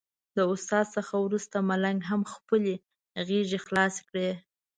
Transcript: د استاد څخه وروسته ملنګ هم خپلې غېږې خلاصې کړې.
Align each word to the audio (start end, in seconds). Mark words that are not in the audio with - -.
د 0.35 0.37
استاد 0.53 0.85
څخه 0.95 1.13
وروسته 1.25 1.57
ملنګ 1.69 1.99
هم 2.09 2.21
خپلې 2.33 2.73
غېږې 3.27 3.59
خلاصې 3.65 4.01
کړې. 4.09 4.29